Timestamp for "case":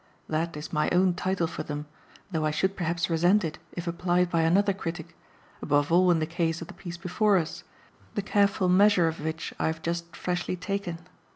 6.25-6.59